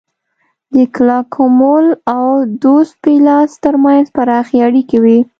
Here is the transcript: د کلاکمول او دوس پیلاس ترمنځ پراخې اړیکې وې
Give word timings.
د 0.73 0.75
کلاکمول 0.95 1.87
او 2.15 2.25
دوس 2.63 2.89
پیلاس 3.03 3.51
ترمنځ 3.63 4.05
پراخې 4.15 4.57
اړیکې 4.67 4.97
وې 5.03 5.19